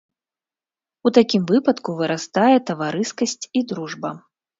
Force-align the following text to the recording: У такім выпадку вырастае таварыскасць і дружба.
У 1.09 1.09
такім 1.17 1.43
выпадку 1.51 1.89
вырастае 1.99 2.55
таварыскасць 2.71 3.47
і 3.61 3.65
дружба. 3.73 4.09